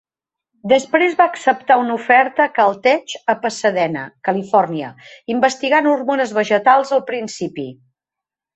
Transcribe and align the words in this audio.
Després 0.69 1.11
va 1.19 1.27
acceptar 1.31 1.77
una 1.81 1.97
oferta 1.97 2.45
a 2.47 2.51
Caltech 2.55 3.13
a 3.33 3.37
Pasadena, 3.45 4.07
California, 4.29 4.89
investigant 5.37 5.91
hormones 5.95 6.35
vegetals 6.41 6.95
al 6.99 7.05
principi. 7.13 7.69